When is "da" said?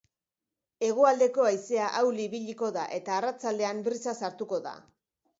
2.77-2.85, 4.69-4.73